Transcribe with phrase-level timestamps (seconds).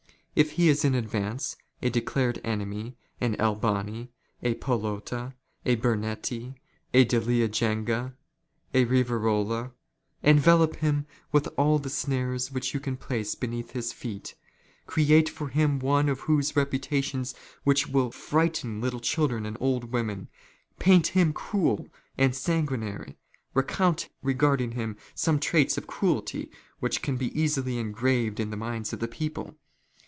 [0.33, 5.33] If he is'' in advance, a declared enemy, an Albani, a Fallotta.
[5.65, 6.55] a Bernetti,"
[6.93, 8.13] a Delia Genga,
[8.73, 9.73] a Riverola?
[10.23, 14.35] Envelope him in all the snares" which you can place beneath his feet;
[14.87, 20.29] create for him one of those" reputations which will frighten little children and old women;
[20.79, 23.17] "paint him cruel and sanguinary;
[23.53, 26.49] recount, regarding him, some'' traits of cruelty
[26.79, 29.57] which can be easily engraved in the minds of" the people.